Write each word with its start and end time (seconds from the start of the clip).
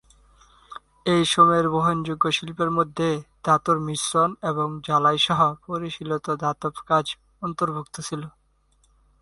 এই 1.05 1.23
সময়ের 1.33 1.67
বহনযোগ্য 1.75 2.25
শিল্পের 2.37 2.69
মধ্যে 2.77 3.09
ধাতুর 3.45 3.77
মিশ্রণ 3.87 4.29
এবং 4.51 4.67
ঝালাই 4.87 5.17
সহ 5.27 5.39
পরিশীলিত 5.65 6.25
ধাতব 6.43 6.73
কাজ 6.89 7.05
অন্তর্ভুক্ত 7.41 7.95
ছিল। 8.07 8.21